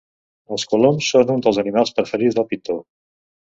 Els 0.55 0.65
coloms 0.71 1.11
són 1.13 1.35
uns 1.35 1.45
dels 1.49 1.61
animals 1.65 1.95
preferits 2.01 2.41
del 2.41 2.51
pintor. 2.55 2.85